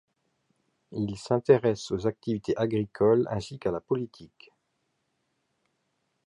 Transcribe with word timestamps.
Il 0.93 1.15
s'intéresse 1.15 1.91
aux 1.91 2.07
activités 2.07 2.57
agricoles, 2.57 3.27
ainsi 3.29 3.59
qu'à 3.59 3.69
la 3.69 3.79
politique. 3.81 4.51